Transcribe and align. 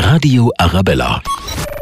Radio 0.00 0.52
Arabella. 0.58 1.20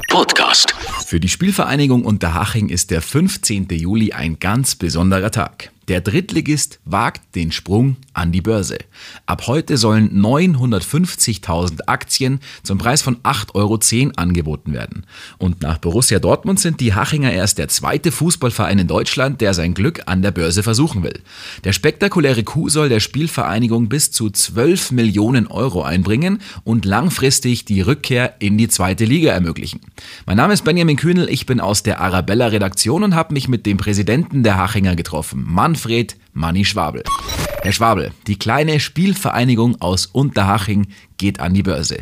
Podcast. 0.09 0.75
Für 1.05 1.21
die 1.21 1.29
Spielvereinigung 1.29 2.03
Unterhaching 2.03 2.71
ist 2.71 2.91
der 2.91 3.03
15. 3.03 3.69
Juli 3.73 4.13
ein 4.13 4.39
ganz 4.39 4.75
besonderer 4.75 5.31
Tag. 5.31 5.71
Der 5.89 6.01
Drittligist 6.01 6.81
wagt 6.85 7.37
den 7.37 7.53
Sprung 7.53 7.97
an 8.13 8.33
die 8.33 8.41
Börse. 8.41 8.79
Ab 9.25 9.47
heute 9.47 9.77
sollen 9.77 10.21
950.000 10.21 11.83
Aktien 11.87 12.41
zum 12.65 12.79
Preis 12.79 13.03
von 13.03 13.19
8,10 13.19 13.55
Euro 13.55 13.79
angeboten 14.17 14.73
werden. 14.73 15.07
Und 15.39 15.63
nach 15.63 15.79
Borussia 15.79 16.19
Dortmund 16.19 16.59
sind 16.59 16.81
die 16.81 16.95
Hachinger 16.95 17.33
erst 17.33 17.59
der 17.59 17.69
zweite 17.69 18.11
Fußballverein 18.11 18.81
in 18.81 18.89
Deutschland, 18.89 19.41
der 19.41 19.55
sein 19.55 19.75
Glück 19.75 20.03
an 20.07 20.23
der 20.23 20.33
Börse 20.33 20.65
versuchen 20.65 21.05
will. 21.05 21.21
Der 21.63 21.73
spektakuläre 21.73 22.43
Coup 22.43 22.69
soll 22.69 22.89
der 22.89 23.01
Spielvereinigung 23.01 23.89
bis 23.89 24.11
zu 24.11 24.29
12 24.29 24.91
Millionen 24.91 25.47
Euro 25.47 25.83
einbringen 25.83 26.41
und 26.65 26.85
langfristig 26.85 27.65
die 27.65 27.81
Rückkehr 27.81 28.35
in 28.41 28.59
die 28.59 28.69
zweite 28.69 29.05
Liga 29.05 29.31
ermöglichen. 29.31 29.81
Mein 30.27 30.39
Name 30.39 30.55
ist 30.55 30.65
Benjamin 30.65 30.97
Kühnel, 30.97 31.29
ich 31.29 31.47
bin 31.47 31.61
aus 31.61 31.85
der 31.85 32.01
Arabella 32.01 32.49
Redaktion 32.49 33.05
und 33.05 33.15
habe 33.15 33.35
mich 33.35 33.47
mit 33.47 33.67
dem 33.67 33.77
Präsidenten 33.77 34.43
der 34.43 34.57
Hachinger 34.57 34.97
getroffen. 34.97 35.45
Mann 35.47 35.76
Manfred 35.77 36.17
Manni 36.33 36.65
Schwabel. 36.65 37.03
Herr 37.61 37.73
Schwabel, 37.73 38.11
die 38.27 38.39
kleine 38.39 38.81
Spielvereinigung 38.81 39.77
aus 39.79 40.07
Unterhaching 40.07 40.87
geht 41.19 41.39
an 41.39 41.53
die 41.53 41.63
Börse. 41.63 41.99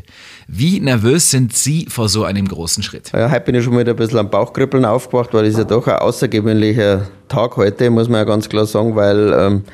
Wie 0.47 0.78
nervös 0.78 1.33
sind 1.33 1.56
Sie 1.56 1.87
vor 1.88 2.09
so 2.09 2.23
einem 2.23 2.47
großen 2.47 2.84
Schritt? 2.84 3.10
Ja, 3.12 3.28
heute 3.28 3.41
bin 3.41 3.56
ich 3.56 3.64
schon 3.64 3.77
wieder 3.77 3.91
ein 3.91 3.97
bisschen 3.97 4.20
am 4.20 4.30
Bauchkribbeln 4.30 4.84
aufgewacht, 4.84 5.34
weil 5.34 5.47
es 5.47 5.56
ja 5.56 5.64
doch 5.64 5.88
ein 5.88 5.97
außergewöhnlicher 5.97 7.09
Tag 7.27 7.56
heute, 7.56 7.91
muss 7.91 8.09
man 8.09 8.19
ja 8.19 8.24
ganz 8.24 8.48
klar 8.48 8.64
sagen, 8.64 8.95
weil 8.95 9.34
ähm, 9.37 9.64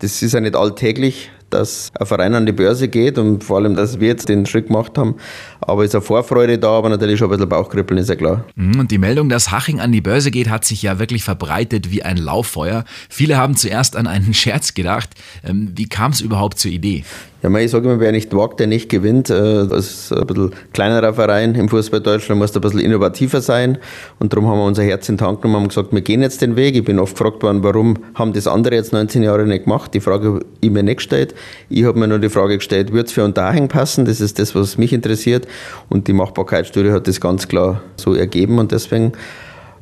das 0.00 0.20
ist 0.20 0.34
ja 0.34 0.40
nicht 0.40 0.54
alltäglich 0.54 1.30
dass 1.50 1.90
ein 1.98 2.06
Verein 2.06 2.34
an 2.34 2.46
die 2.46 2.52
Börse 2.52 2.88
geht 2.88 3.18
und 3.18 3.44
vor 3.44 3.58
allem, 3.58 3.76
dass 3.76 4.00
wir 4.00 4.08
jetzt 4.08 4.28
den 4.28 4.46
Schritt 4.46 4.66
gemacht 4.66 4.98
haben. 4.98 5.16
Aber 5.66 5.84
ist 5.84 5.94
eine 5.94 6.02
Vorfreude 6.02 6.58
da, 6.58 6.70
aber 6.70 6.88
natürlich 6.88 7.18
schon 7.18 7.28
ein 7.28 7.32
bisschen 7.32 7.48
Bauchkribbeln, 7.48 7.98
ist 7.98 8.08
ja 8.08 8.14
klar. 8.14 8.44
Mhm, 8.54 8.80
und 8.80 8.90
die 8.90 8.98
Meldung, 8.98 9.28
dass 9.28 9.50
Haching 9.50 9.80
an 9.80 9.90
die 9.90 10.00
Börse 10.00 10.30
geht, 10.30 10.48
hat 10.48 10.64
sich 10.64 10.82
ja 10.82 10.98
wirklich 10.98 11.24
verbreitet 11.24 11.90
wie 11.90 12.02
ein 12.02 12.16
Lauffeuer. 12.16 12.84
Viele 13.08 13.36
haben 13.36 13.56
zuerst 13.56 13.96
an 13.96 14.06
einen 14.06 14.32
Scherz 14.32 14.74
gedacht. 14.74 15.10
Ähm, 15.44 15.72
wie 15.74 15.88
kam 15.88 16.12
es 16.12 16.20
überhaupt 16.20 16.58
zur 16.58 16.70
Idee? 16.70 17.04
Ja, 17.42 17.54
ich 17.58 17.70
sage 17.70 17.88
immer, 17.88 18.00
wer 18.00 18.12
nicht 18.12 18.34
wagt, 18.34 18.60
der 18.60 18.66
nicht 18.66 18.88
gewinnt. 18.88 19.30
Äh, 19.30 19.66
das 19.66 19.90
ist 19.90 20.12
ein 20.12 20.26
bisschen 20.26 20.50
kleinerer 20.72 21.14
Verein 21.14 21.54
im 21.54 21.68
Fußball 21.68 22.00
Deutschland, 22.00 22.40
muss 22.40 22.54
ein 22.56 22.60
bisschen 22.60 22.80
innovativer 22.80 23.40
sein. 23.40 23.78
Und 24.18 24.32
darum 24.32 24.48
haben 24.48 24.58
wir 24.58 24.64
unser 24.64 24.82
Herz 24.82 25.08
in 25.08 25.14
den 25.14 25.20
Tank 25.20 25.42
genommen 25.42 25.64
und 25.64 25.68
gesagt, 25.68 25.92
wir 25.92 26.00
gehen 26.00 26.22
jetzt 26.22 26.42
den 26.42 26.56
Weg. 26.56 26.74
Ich 26.74 26.84
bin 26.84 26.98
oft 26.98 27.16
gefragt 27.16 27.42
worden, 27.42 27.62
warum 27.62 27.98
haben 28.14 28.32
das 28.32 28.46
andere 28.46 28.74
jetzt 28.74 28.92
19 28.92 29.22
Jahre 29.22 29.46
nicht 29.46 29.64
gemacht? 29.64 29.94
Die 29.94 30.00
Frage 30.00 30.28
habe 30.28 30.46
ich 30.60 30.70
mir 30.70 30.82
nicht 30.82 30.96
gestellt. 30.96 31.34
Ich 31.68 31.84
habe 31.84 31.98
mir 31.98 32.08
nur 32.08 32.18
die 32.18 32.30
Frage 32.30 32.56
gestellt, 32.56 32.92
wird 32.92 33.08
es 33.08 33.12
für 33.12 33.24
Unterhaching 33.24 33.68
passen? 33.68 34.06
Das 34.06 34.20
ist 34.20 34.38
das, 34.38 34.54
was 34.54 34.78
mich 34.78 34.92
interessiert. 34.92 35.46
Und 35.88 36.08
die 36.08 36.12
Machbarkeitsstudie 36.12 36.90
hat 36.90 37.06
das 37.06 37.20
ganz 37.20 37.48
klar 37.48 37.82
so 37.96 38.14
ergeben. 38.14 38.58
Und 38.58 38.72
deswegen 38.72 39.12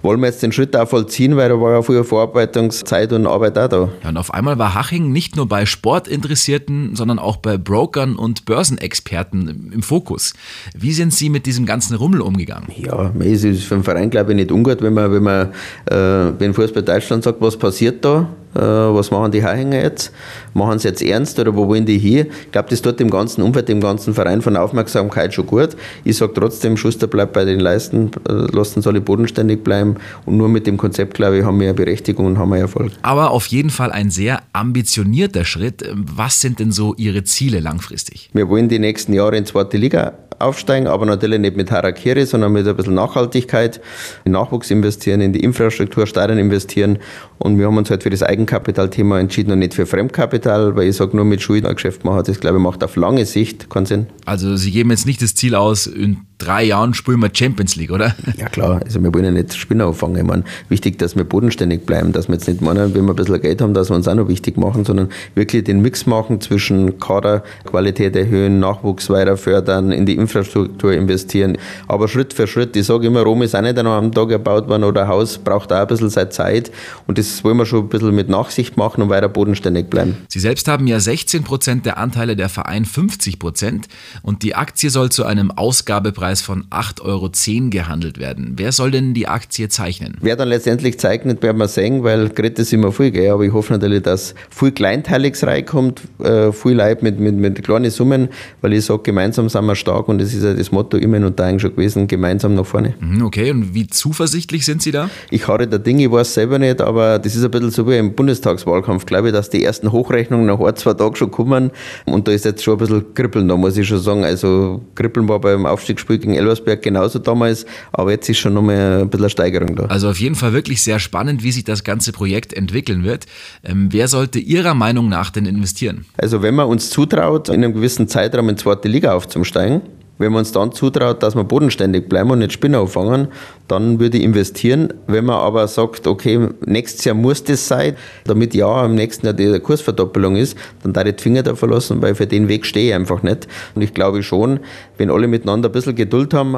wollen 0.05 0.21
wir 0.21 0.27
jetzt 0.27 0.43
den 0.43 0.53
Schritt 0.53 0.77
auch 0.77 0.87
vollziehen, 0.87 1.37
weil 1.37 1.49
da 1.49 1.59
war 1.59 1.73
ja 1.73 1.83
früher 1.83 2.05
Vorarbeitungszeit 2.05 3.13
und 3.13 3.27
Arbeit 3.27 3.59
auch 3.59 3.69
da. 3.69 3.89
Ja, 4.03 4.11
und 4.11 4.19
auf 4.19 4.33
einmal 4.35 4.59
war 4.59 4.75
Haching 4.75 5.11
nicht 5.11 5.35
nur 5.35 5.49
bei 5.49 5.65
Sportinteressierten, 5.65 6.95
sondern 6.95 7.19
auch 7.19 7.39
bei 7.39 7.57
Brokern 7.57 8.15
und 8.15 8.45
Börsenexperten 8.45 9.73
im 9.73 9.83
Fokus. 9.83 10.35
Wie 10.77 10.93
sind 10.93 11.15
Sie 11.15 11.31
mit 11.31 11.47
diesem 11.47 11.65
ganzen 11.65 11.97
Rummel 11.97 12.21
umgegangen? 12.21 12.69
Ja, 12.77 13.13
es 13.19 13.45
ist 13.45 13.65
für 13.65 13.77
den 13.77 13.83
Verein, 13.83 14.11
glaube 14.11 14.33
ich, 14.33 14.37
nicht 14.37 14.53
ungut, 14.53 14.83
wenn 14.83 14.93
man, 14.93 15.11
wenn 15.11 15.23
man, 15.23 15.53
äh, 15.87 16.39
wenn 16.39 16.53
Fußball 16.53 16.83
Deutschland 16.83 17.25
sagt, 17.25 17.41
was 17.41 17.57
passiert 17.57 18.05
da? 18.05 18.29
Äh, 18.55 18.61
was 18.61 19.11
machen 19.11 19.33
die 19.33 19.45
Heuhänger 19.45 19.83
jetzt? 19.83 20.13
Machen 20.55 20.79
sie 20.79 20.89
jetzt 20.89 21.03
ernst 21.03 21.39
oder 21.39 21.55
wo 21.55 21.69
wollen 21.69 21.87
die 21.87 21.99
hier? 21.99 22.27
Ich 22.27 22.53
glaube, 22.53 22.69
das 22.71 22.83
tut 22.83 23.01
dem 23.01 23.11
ganzen 23.11 23.43
Umfeld, 23.43 23.69
dem 23.69 23.81
ganzen 23.81 24.15
Verein 24.15 24.43
von 24.43 24.57
Aufmerksamkeit 24.57 25.35
schon 25.35 25.47
gut. 25.47 25.71
Ich 26.05 26.17
sage 26.17 26.33
trotzdem, 26.35 26.77
Schuster 26.77 27.07
bleibt 27.07 27.33
bei 27.33 27.45
den 27.45 27.61
Leisten, 27.61 28.11
äh, 28.29 28.33
lassen 28.33 28.83
alle 28.87 29.01
bodenständig 29.01 29.65
bleiben 29.65 29.97
und 30.27 30.37
nur 30.37 30.49
mit 30.49 30.67
dem 30.67 30.77
Konzept, 30.77 31.15
glaube 31.15 31.39
ich, 31.39 31.45
haben 31.45 31.59
wir 31.59 31.69
eine 31.69 31.75
Berechtigung 31.75 32.27
und 32.27 32.39
haben 32.39 32.51
wir 32.51 32.59
Erfolg. 32.59 32.93
Aber 33.03 33.31
auf 33.31 33.47
jeden 33.47 33.71
Fall 33.71 33.93
ein 33.93 34.11
sehr 34.11 34.43
ambitionierter 34.53 35.45
Schritt. 35.45 35.89
Was 35.95 36.41
sind 36.41 36.61
denn 36.61 36.73
so 36.73 36.95
Ihre 36.97 37.25
Ziele 37.25 37.61
langfristig? 37.61 38.31
Wir 38.33 38.49
wollen 38.49 38.69
die 38.69 38.79
nächsten 38.79 39.13
Jahre 39.13 39.37
in 39.37 39.47
zweite 39.47 39.77
Liga 39.77 40.13
aufsteigen, 40.39 40.87
aber 40.87 41.07
natürlich 41.07 41.39
nicht 41.39 41.57
mit 41.57 41.71
Harakiri, 41.71 42.27
sondern 42.27 42.53
mit 42.53 42.67
ein 42.67 42.77
bisschen 42.77 42.95
Nachhaltigkeit, 42.95 43.81
in 44.25 44.33
Nachwuchs 44.33 44.71
investieren, 44.71 45.21
in 45.21 45.33
die 45.33 45.41
Infrastruktur, 45.41 46.07
Stadion 46.07 46.39
investieren. 46.39 46.99
Und 47.39 47.59
wir 47.59 47.67
haben 47.67 47.77
uns 47.77 47.91
halt 47.91 48.03
für 48.03 48.11
das 48.11 48.23
Eigenkapitalthema 48.23 49.19
entschieden 49.21 49.53
und 49.53 49.59
nicht 49.59 49.75
für 49.75 49.87
Fremdkapital, 49.87 50.77
weil 50.77 50.89
ich 50.89 50.97
sage, 50.97 51.17
nur 51.17 51.25
mit 51.25 51.43
Schulden 51.43 51.67
ein 51.67 51.75
Geschäft 51.75 52.05
machen, 52.05 52.23
das 52.27 52.41
glaube 52.41 52.59
ich 52.59 52.63
macht 52.63 52.83
auf 52.85 52.97
lange 52.97 53.27
Sicht 53.27 53.71
keinen 53.71 53.87
Sinn. 53.87 54.07
Also 54.25 54.57
Sie 54.57 54.71
geben 54.71 54.91
jetzt 54.91 55.07
nicht 55.07 55.23
das 55.23 55.35
Ziel 55.35 55.55
aus, 55.55 55.87
in 55.87 56.19
drei 56.39 56.65
Jahren 56.65 56.95
spielen 56.95 57.21
wir 57.21 57.31
Champions 57.33 57.77
League, 57.77 57.91
oder? 57.91 58.15
Ja 58.37 58.49
klar, 58.49 58.81
also 58.85 59.03
wir 59.03 59.15
wollen 59.15 59.25
ja 59.25 59.31
nicht 59.31 59.55
Spinner 59.55 59.87
auffangen. 59.87 60.17
Ich 60.17 60.25
meine, 60.25 60.45
wichtig, 60.69 60.99
dass 60.99 61.15
wir 61.15 61.25
bodenständig 61.25 61.87
bleiben, 61.87 62.13
dass 62.13 62.29
wir 62.29 62.35
jetzt 62.35 62.49
nicht 62.49 62.61
meinen, 62.61 62.95
wenn 62.95 63.05
wir 63.05 63.13
ein 63.13 63.17
bisschen 63.17 63.41
Geld 63.41 63.63
haben, 63.63 63.75
dass 63.75 63.91
wir 63.91 63.97
uns 63.97 64.09
auch 64.09 64.15
noch 64.15 64.29
wichtig 64.29 64.57
machen, 64.57 64.85
sondern 64.85 65.09
wirklich 65.35 65.65
den 65.65 65.81
Mix 65.81 66.07
machen 66.07 66.41
zwischen 66.41 66.99
Kaderqualität 66.99 68.17
erhöhen, 68.17 68.59
Nachwuchs 68.59 69.09
weiter 69.09 69.37
fördern, 69.37 69.93
in 69.93 70.05
die 70.05 70.17
Infrastruktur 70.17 70.93
investieren. 70.93 71.59
Aber 71.87 72.09
Schritt 72.09 72.33
für 72.33 72.47
Schritt, 72.47 72.75
ich 72.77 72.87
sage 72.87 73.07
immer, 73.07 73.23
Rom 73.23 73.43
ist 73.43 73.55
auch 73.55 73.63
nicht 73.63 73.79
an 73.79 73.87
einem 73.87 74.13
Tag 74.13 74.31
erbaut 74.31 74.69
worden 74.69 74.85
oder 74.85 75.03
ein 75.03 75.09
Haus 75.09 75.39
braucht 75.39 75.73
auch 75.73 75.77
ein 75.77 75.87
bisschen 75.87 76.11
seine 76.11 76.31
Zeit 76.31 76.73
und 77.07 77.19
das 77.19 77.45
wollen 77.45 77.57
wir 77.57 77.67
schon 77.67 77.85
ein 77.85 77.89
bisschen 77.89 78.15
mit 78.15 78.29
Nachsicht 78.29 78.77
machen 78.77 79.01
und 79.03 79.11
weiter 79.11 79.29
bodenständig 79.29 79.89
bleiben. 79.89 80.17
Sie 80.29 80.41
selbst 80.41 80.67
haben 80.67 80.87
ja 80.87 80.99
16 80.99 81.45
Prozent 81.45 81.87
der 81.87 81.99
Anteile, 81.99 82.35
der 82.35 82.49
Verein 82.49 82.85
50 82.85 83.39
Prozent 83.39 83.87
und 84.23 84.43
die 84.43 84.57
Aktie 84.57 84.91
soll 84.91 85.11
zu 85.11 85.25
einem 85.25 85.53
Ausgabepreis 85.53 86.24
Preis 86.25 86.41
von 86.41 86.65
8,10 86.71 87.03
Euro 87.03 87.31
gehandelt 87.69 88.19
werden. 88.19 88.55
Wer 88.57 88.73
soll 88.73 88.91
denn 88.91 89.13
die 89.13 89.29
Aktie 89.29 89.69
zeichnen? 89.69 90.17
Wer 90.23 90.37
dann 90.37 90.49
letztendlich 90.49 90.99
zeichnet, 90.99 91.43
werden 91.43 91.59
wir 91.59 91.69
sehen, 91.69 92.03
weil 92.03 92.31
Gret 92.31 92.59
ist 92.59 92.73
immer 92.73 92.93
viel, 92.93 93.11
gell? 93.11 93.31
aber 93.31 93.45
ich 93.45 93.53
hoffe 93.53 93.75
natürlich, 93.75 94.05
dass 94.05 94.35
viel 94.49 94.73
Kleinteiliges 94.73 95.47
reinkommt, 95.47 96.01
äh, 96.21 96.51
viel 96.51 96.77
Leib 96.77 97.03
mit, 97.03 97.21
mit, 97.21 97.35
mit 97.35 97.63
kleinen 97.63 97.91
Summen, 97.91 98.31
weil 98.63 98.73
ich 98.73 98.87
sage, 98.87 99.03
gemeinsam 99.03 99.51
sind 99.51 99.67
wir 99.67 99.75
stark 99.77 100.09
und 100.09 100.19
das 100.19 100.33
ist 100.33 100.43
ja 100.43 100.55
das 100.55 100.73
Motto 100.73 100.97
immer 100.97 101.19
und 101.19 101.39
da 101.39 101.45
eigentlich 101.45 101.61
schon 101.61 101.73
gewesen, 101.73 102.07
gemeinsam 102.07 102.55
nach 102.55 102.65
vorne. 102.65 102.95
Mhm, 103.01 103.23
okay, 103.23 103.51
und 103.51 103.75
wie 103.75 103.87
zuversichtlich 103.87 104.65
sind 104.65 104.81
Sie 104.81 104.93
da? 104.93 105.11
Ich 105.29 105.47
harre 105.47 105.67
der 105.67 105.79
Ding, 105.79 105.99
ich 105.99 106.11
weiß 106.11 106.33
selber 106.33 106.59
nicht, 106.59 106.81
aber 106.81 107.19
das 107.19 107.37
ist 107.37 107.45
ein 107.45 107.51
bisschen 107.51 107.71
so 107.71 107.87
wie 107.87 107.99
im 107.99 108.15
Bundestagswahlkampf, 108.15 109.05
glaube 109.05 109.29
ich, 109.29 109.35
dass 109.35 109.51
die 109.51 109.63
ersten 109.63 109.93
Hochrechnungen 109.93 110.47
nach 110.47 110.59
ein, 110.59 110.75
zwei 110.77 110.95
Tagen 110.95 111.17
schon 111.17 111.31
kommen 111.31 111.71
und 112.07 112.27
da 112.27 112.33
ist 112.33 112.47
jetzt 112.47 112.65
schon 112.65 112.77
ein 112.77 112.79
bisschen 112.79 113.13
Kribbeln 113.13 113.47
da, 113.47 113.59
muss 113.59 113.77
ich 113.77 113.87
schon 113.87 113.99
sagen. 113.99 114.25
Also 114.25 114.81
Kribbeln 114.95 115.29
war 115.29 115.39
beim 115.39 115.67
Aufstiegsspiel 115.67 116.14
gegen 116.19 116.35
Elversberg 116.35 116.83
genauso 116.83 117.19
damals, 117.19 117.67
aber 117.93 118.13
jetzt 118.13 118.29
ist 118.29 118.39
schon 118.39 118.55
nochmal 118.55 119.03
ein 119.03 119.09
bisschen 119.09 119.25
eine 119.25 119.31
Steigerung 119.31 119.77
da. 119.77 119.85
Also 119.87 120.09
auf 120.09 120.19
jeden 120.19 120.35
Fall 120.35 120.53
wirklich 120.53 120.83
sehr 120.83 120.99
spannend, 120.99 121.43
wie 121.43 121.53
sich 121.53 121.65
das 121.65 121.85
ganze 121.85 122.13
Projekt 122.13 122.53
entwickeln 122.53 123.05
wird. 123.05 123.27
Ähm, 123.63 123.89
wer 123.91 124.09
sollte 124.09 124.39
Ihrer 124.39 124.75
Meinung 124.75 125.09
nach 125.09 125.31
denn 125.31 125.47
investieren? 125.47 126.05
Also 126.17 126.43
wenn 126.43 126.55
man 126.55 126.67
uns 126.67 126.91
zutraut, 126.91 127.49
in 127.49 127.65
einem 127.65 127.75
gewissen 127.75 128.09
Zeitraum 128.09 128.49
in 128.49 128.57
zweite 128.57 128.89
Liga 128.89 129.15
aufzusteigen, 129.15 129.83
wenn 130.19 130.33
man 130.33 130.41
uns 130.41 130.53
dann 130.53 130.73
zutraut, 130.73 131.23
dass 131.23 131.35
wir 131.35 131.45
bodenständig 131.45 132.09
bleiben 132.09 132.31
und 132.31 132.39
nicht 132.39 132.53
Spinner 132.53 132.81
auffangen, 132.81 133.29
dann 133.69 133.99
würde 133.99 134.19
ich 134.19 134.25
investieren. 134.25 134.93
Wenn 135.07 135.25
man 135.25 135.37
aber 135.37 135.67
sagt, 135.69 136.07
okay, 136.07 136.49
nächstes 136.67 137.05
Jahr 137.05 137.15
muss 137.15 137.43
das 137.43 137.67
sein, 137.67 137.97
damit 138.25 138.55
ja 138.55 138.85
im 138.85 138.95
nächsten 138.95 139.27
Jahr 139.27 139.35
die 139.35 139.59
Kursverdoppelung 139.59 140.37
ist, 140.37 140.57
dann 140.83 140.93
darf 140.93 141.07
ich 141.07 141.17
die 141.17 141.23
Finger 141.23 141.43
da 141.43 141.55
verlassen, 141.55 142.03
weil 142.03 142.15
für 142.15 142.27
den 142.27 142.49
Weg 142.49 142.67
stehe 142.67 142.89
ich 142.89 142.95
einfach 142.95 143.23
nicht. 143.23 143.49
Und 143.75 143.83
ich 143.83 143.95
glaube 143.95 144.23
schon, 144.23 144.61
wenn 144.99 145.11
alle 145.11 145.27
miteinander 145.27 145.69
ein 145.69 145.73
bisschen 145.73 145.95
Geduld 145.95 146.35
haben, 146.35 146.57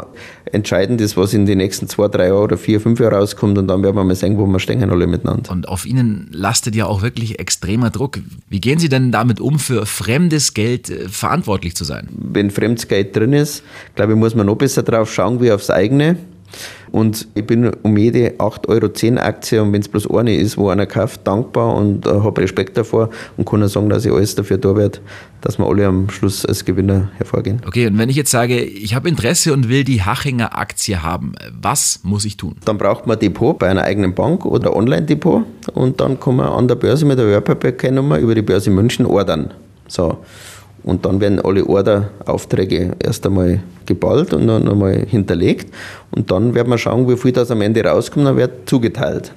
entscheidend 0.53 1.01
ist, 1.01 1.17
was 1.17 1.33
in 1.33 1.47
den 1.47 1.59
nächsten 1.59 1.89
zwei, 1.89 2.09
drei 2.09 2.29
Jahren 2.29 2.43
oder 2.43 2.59
vier, 2.59 2.81
fünf 2.81 3.01
Jahren 3.01 3.15
rauskommt 3.15 3.57
und 3.57 3.69
dann 3.69 3.83
werden 3.83 3.97
wir 3.97 4.05
mal 4.05 4.15
sehen, 4.15 4.37
wo 4.37 4.47
wir 4.47 4.59
stehen 4.59 4.89
alle 4.91 5.07
miteinander. 5.07 5.51
Und 5.51 5.69
auf 5.69 5.87
Ihnen 5.87 6.29
lastet 6.33 6.75
ja 6.75 6.87
auch 6.87 7.03
wirklich 7.03 7.39
extremer 7.39 7.91
Druck. 7.91 8.19
Wie 8.49 8.61
gehen 8.61 8.79
Sie 8.79 8.89
denn 8.89 9.13
damit 9.13 9.41
um, 9.41 9.59
für 9.59 9.87
fremdes 9.87 10.55
Geld 10.55 10.91
äh, 10.91 11.09
verantwortlich 11.09 11.75
zu 11.75 11.85
sein? 11.85 12.09
Wenn 12.11 12.51
fremdes 12.51 12.89
Geld 12.89 13.17
drin 13.17 13.33
ist, 13.33 13.46
ist, 13.49 13.65
glaube 13.95 14.13
ich, 14.13 14.19
muss 14.19 14.35
man 14.35 14.47
noch 14.47 14.57
besser 14.57 14.83
drauf 14.83 15.13
schauen 15.13 15.41
wie 15.41 15.53
aufs 15.53 15.71
eigene. 15.71 16.17
Und 16.93 17.29
ich 17.35 17.47
bin 17.47 17.71
um 17.83 17.97
jede 17.97 18.31
8,10 18.39 18.69
Euro 18.69 19.21
Aktie 19.21 19.63
und 19.63 19.73
wenn 19.73 19.81
es 19.81 19.89
bloß 19.89 20.11
eine 20.11 20.35
ist, 20.35 20.57
wo 20.57 20.71
einer 20.71 20.87
kauft, 20.87 21.27
dankbar 21.27 21.75
und 21.75 22.07
äh, 22.07 22.11
habe 22.11 22.41
Respekt 22.41 22.77
davor 22.77 23.11
und 23.37 23.47
kann 23.47 23.61
nur 23.61 23.69
sagen, 23.69 23.89
dass 23.91 24.05
ich 24.05 24.13
alles 24.13 24.35
dafür 24.35 24.57
da 24.59 24.77
werde, 24.77 25.01
dass 25.41 25.59
wir 25.59 25.67
alle 25.67 25.87
am 25.87 26.09
Schluss 26.09 26.47
als 26.47 26.65
Gewinner 26.65 27.11
hervorgehen. 27.17 27.61
Okay, 27.67 27.87
und 27.89 27.99
wenn 27.99 28.09
ich 28.09 28.17
jetzt 28.17 28.31
sage, 28.31 28.63
ich 28.63 28.95
habe 28.95 29.09
Interesse 29.09 29.53
und 29.53 29.69
will 29.69 29.85
die 29.85 30.03
Hachinger 30.03 30.57
Aktie 30.57 31.03
haben, 31.03 31.33
was 31.61 32.01
muss 32.03 32.25
ich 32.25 32.37
tun? 32.37 32.55
Dann 32.65 32.79
braucht 32.79 33.07
man 33.07 33.17
ein 33.17 33.21
Depot 33.21 33.59
bei 33.59 33.69
einer 33.69 33.83
eigenen 33.83 34.15
Bank 34.15 34.47
oder 34.47 34.75
Online-Depot 34.75 35.45
und 35.75 36.01
dann 36.01 36.19
kann 36.19 36.37
man 36.37 36.49
an 36.49 36.69
der 36.69 36.77
Börse 36.77 37.05
mit 37.05 37.19
der 37.19 37.27
Wertpapierkennummer 37.27 38.19
über 38.19 38.35
die 38.35 38.43
Börse 38.43 38.71
München 38.71 39.07
ordern. 39.07 39.53
So. 39.89 40.19
Und 40.87 41.05
dann 41.05 41.21
werden 41.21 41.41
alle 41.41 41.67
Orderaufträge 41.67 42.95
erst 43.01 43.27
einmal 43.27 43.61
geballt 43.87 44.33
und 44.33 44.47
dann 44.47 44.69
einmal 44.69 45.05
hinterlegt. 45.05 45.75
Und 46.13 46.31
dann 46.31 46.55
werden 46.55 46.71
wir 46.71 46.79
schauen, 46.79 47.09
wie 47.09 47.17
viel 47.17 47.33
das 47.33 47.51
am 47.51 47.61
Ende 47.61 47.85
rauskommt, 47.85 48.25
dann 48.25 48.37
wird 48.37 48.69
zugeteilt. 48.69 49.33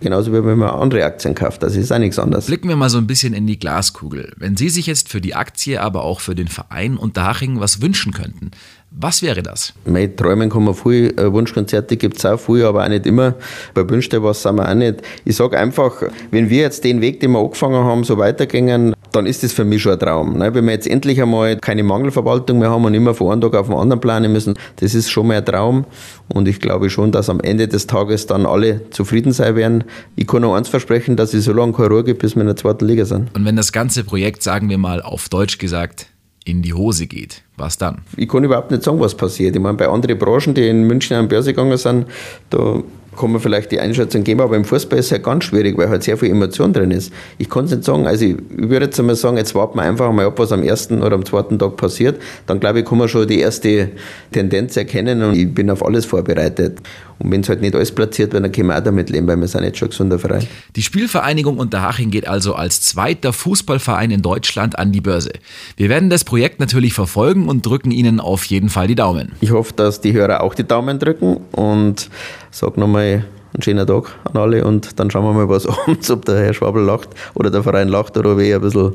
Genauso 0.00 0.32
wie 0.32 0.42
wenn 0.44 0.58
man 0.58 0.70
andere 0.70 1.04
Aktien 1.04 1.34
kauft. 1.34 1.62
Das 1.62 1.76
ist 1.76 1.92
auch 1.92 1.98
nichts 1.98 2.18
anderes. 2.18 2.46
Blicken 2.46 2.70
wir 2.70 2.76
mal 2.76 2.88
so 2.88 2.96
ein 2.96 3.06
bisschen 3.06 3.34
in 3.34 3.46
die 3.46 3.58
Glaskugel. 3.58 4.32
Wenn 4.38 4.56
Sie 4.56 4.70
sich 4.70 4.86
jetzt 4.86 5.10
für 5.10 5.20
die 5.20 5.34
Aktie, 5.34 5.80
aber 5.82 6.04
auch 6.04 6.20
für 6.20 6.34
den 6.34 6.48
Verein 6.48 6.96
Unterhaching 6.96 7.60
was 7.60 7.82
wünschen 7.82 8.12
könnten, 8.12 8.50
Was 8.96 9.22
wäre 9.22 9.42
das? 9.42 9.72
Mei, 9.86 10.06
träumen 10.06 10.48
kann 10.50 10.62
man 10.62 10.74
viel, 10.74 11.12
äh, 11.18 11.32
Wunschkonzerte 11.32 11.96
gibt 11.96 12.18
es 12.18 12.24
auch 12.24 12.38
viel, 12.38 12.64
aber 12.64 12.84
auch 12.84 12.88
nicht 12.88 13.06
immer. 13.06 13.34
Bei 13.74 13.88
Wünschte 13.90 14.22
was 14.22 14.42
sind 14.42 14.54
wir 14.54 14.68
auch 14.68 14.74
nicht. 14.74 15.02
Ich 15.24 15.34
sage 15.34 15.58
einfach, 15.58 16.00
wenn 16.30 16.48
wir 16.48 16.60
jetzt 16.60 16.84
den 16.84 17.00
Weg, 17.00 17.18
den 17.18 17.32
wir 17.32 17.40
angefangen 17.40 17.82
haben, 17.84 18.04
so 18.04 18.18
weitergehen, 18.18 18.93
dann 19.14 19.26
ist 19.26 19.42
das 19.42 19.52
für 19.52 19.64
mich 19.64 19.82
schon 19.82 19.92
ein 19.92 19.98
Traum. 19.98 20.38
Ne? 20.38 20.54
Wenn 20.54 20.64
wir 20.64 20.72
jetzt 20.72 20.86
endlich 20.86 21.20
einmal 21.20 21.56
keine 21.56 21.82
Mangelverwaltung 21.82 22.58
mehr 22.58 22.70
haben 22.70 22.84
und 22.84 22.94
immer 22.94 23.14
von 23.14 23.30
einem 23.30 23.40
Tag 23.40 23.54
auf 23.54 23.68
den 23.68 23.76
anderen 23.76 24.00
planen 24.00 24.32
müssen, 24.32 24.54
das 24.76 24.94
ist 24.94 25.10
schon 25.10 25.28
mal 25.28 25.38
ein 25.38 25.44
Traum. 25.44 25.84
Und 26.28 26.48
ich 26.48 26.60
glaube 26.60 26.90
schon, 26.90 27.12
dass 27.12 27.30
am 27.30 27.40
Ende 27.40 27.68
des 27.68 27.86
Tages 27.86 28.26
dann 28.26 28.46
alle 28.46 28.90
zufrieden 28.90 29.32
sein 29.32 29.56
werden. 29.56 29.84
Ich 30.16 30.26
kann 30.26 30.42
noch 30.42 30.54
eins 30.54 30.68
versprechen, 30.68 31.16
dass 31.16 31.32
ich 31.34 31.44
so 31.44 31.52
lange 31.52 31.72
keine 31.72 31.88
Ruhe 31.88 32.04
gibt, 32.04 32.22
bis 32.22 32.34
wir 32.34 32.40
in 32.40 32.48
der 32.48 32.56
zweiten 32.56 32.86
Liga 32.86 33.04
sind. 33.04 33.34
Und 33.34 33.44
wenn 33.44 33.56
das 33.56 33.72
ganze 33.72 34.04
Projekt, 34.04 34.42
sagen 34.42 34.68
wir 34.68 34.78
mal 34.78 35.00
auf 35.02 35.28
Deutsch 35.28 35.58
gesagt, 35.58 36.08
in 36.44 36.62
die 36.62 36.74
Hose 36.74 37.06
geht, 37.06 37.42
was 37.56 37.78
dann? 37.78 38.02
Ich 38.16 38.28
kann 38.28 38.44
überhaupt 38.44 38.70
nicht 38.70 38.82
sagen, 38.82 39.00
was 39.00 39.14
passiert. 39.14 39.56
Ich 39.56 39.62
meine, 39.62 39.78
bei 39.78 39.88
anderen 39.88 40.18
Branchen, 40.18 40.54
die 40.54 40.68
in 40.68 40.84
München 40.84 41.16
an 41.16 41.24
die 41.24 41.28
Börse 41.28 41.52
gegangen 41.52 41.76
sind, 41.78 42.06
da 42.50 42.82
kann 43.16 43.32
man 43.32 43.40
vielleicht 43.40 43.72
die 43.72 43.80
Einschätzung 43.80 44.24
geben, 44.24 44.40
aber 44.40 44.56
im 44.56 44.64
Fußball 44.64 44.98
ist 44.98 45.06
es 45.06 45.12
halt 45.12 45.24
ganz 45.24 45.44
schwierig, 45.44 45.76
weil 45.78 45.88
halt 45.88 46.02
sehr 46.02 46.16
viel 46.16 46.30
Emotion 46.30 46.72
drin 46.72 46.90
ist. 46.90 47.12
Ich 47.38 47.48
kann 47.48 47.64
es 47.64 47.70
nicht 47.70 47.84
sagen, 47.84 48.06
also 48.06 48.24
ich 48.24 48.36
würde 48.50 48.86
jetzt 48.86 48.98
einmal 48.98 49.16
sagen, 49.16 49.36
jetzt 49.36 49.54
warten 49.54 49.78
wir 49.78 49.82
einfach 49.82 50.12
mal 50.12 50.26
ab, 50.26 50.38
was 50.38 50.52
am 50.52 50.62
ersten 50.62 51.02
oder 51.02 51.14
am 51.14 51.24
zweiten 51.24 51.58
Tag 51.58 51.76
passiert. 51.76 52.20
Dann 52.46 52.60
glaube 52.60 52.80
ich, 52.80 52.84
kann 52.84 52.98
man 52.98 53.08
schon 53.08 53.26
die 53.26 53.40
erste 53.40 53.90
Tendenz 54.32 54.76
erkennen 54.76 55.22
und 55.22 55.34
ich 55.34 55.52
bin 55.52 55.70
auf 55.70 55.84
alles 55.84 56.04
vorbereitet. 56.04 56.78
Und 57.24 57.32
wenn 57.32 57.40
es 57.40 57.48
halt 57.48 57.62
nicht 57.62 57.74
alles 57.74 57.90
platziert 57.90 58.34
wird, 58.34 58.44
dann 58.44 58.52
können 58.52 58.68
wir 58.68 58.76
auch 58.76 58.82
damit 58.82 59.08
leben, 59.08 59.26
weil 59.26 59.38
wir 59.38 59.48
sind 59.48 59.62
nicht 59.62 59.78
schon 59.78 59.88
gesunder 59.88 60.18
Verein. 60.18 60.46
Die 60.76 60.82
Spielvereinigung 60.82 61.56
Unterhaching 61.56 62.10
geht 62.10 62.28
also 62.28 62.54
als 62.54 62.82
zweiter 62.82 63.32
Fußballverein 63.32 64.10
in 64.10 64.20
Deutschland 64.20 64.78
an 64.78 64.92
die 64.92 65.00
Börse. 65.00 65.32
Wir 65.78 65.88
werden 65.88 66.10
das 66.10 66.22
Projekt 66.22 66.60
natürlich 66.60 66.92
verfolgen 66.92 67.48
und 67.48 67.64
drücken 67.64 67.90
Ihnen 67.92 68.20
auf 68.20 68.44
jeden 68.44 68.68
Fall 68.68 68.88
die 68.88 68.94
Daumen. 68.94 69.32
Ich 69.40 69.52
hoffe, 69.52 69.72
dass 69.74 70.02
die 70.02 70.12
Hörer 70.12 70.42
auch 70.42 70.54
die 70.54 70.64
Daumen 70.64 70.98
drücken 70.98 71.38
und 71.52 72.10
sage 72.50 72.78
nochmal 72.78 73.24
einen 73.54 73.62
schönen 73.62 73.86
Tag 73.86 74.16
an 74.24 74.40
alle 74.40 74.64
und 74.64 74.98
dann 74.98 75.10
schauen 75.10 75.24
wir 75.24 75.32
mal, 75.32 75.48
was 75.48 75.66
abends, 75.86 76.10
ob 76.10 76.24
der 76.24 76.36
Herr 76.38 76.54
Schwabel 76.54 76.82
lacht 76.82 77.08
oder 77.34 77.50
der 77.50 77.62
Verein 77.62 77.88
lacht 77.88 78.16
oder 78.16 78.32
ob 78.32 78.40
er 78.40 78.56
ein 78.56 78.62
bisschen 78.62 78.94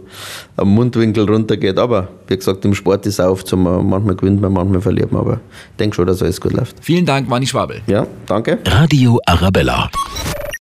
am 0.58 0.70
Mundwinkel 0.70 1.26
runtergeht. 1.30 1.80
Aber 1.80 2.10
wie 2.28 2.38
gesagt, 2.38 2.66
im 2.66 2.74
Sport 2.74 3.06
ist 3.06 3.16
es 3.16 3.20
auf, 3.20 3.46
zum, 3.46 3.64
manchmal 3.64 4.16
gewinnt 4.16 4.42
man, 4.42 4.54
manchmal 4.54 4.82
verliert 4.82 5.12
man, 5.12 5.22
aber 5.22 5.34
ich 5.72 5.78
denke 5.78 5.96
schon, 5.96 6.08
dass 6.08 6.22
alles 6.22 6.40
gut 6.42 6.54
läuft. 6.54 6.76
Vielen 6.82 7.06
Dank, 7.06 7.30
Manni 7.30 7.48
Schwabel. 7.48 7.82
Ja, 7.88 8.06
danke. 8.28 8.60
Radio 8.66 9.20
Arabella. 9.26 9.90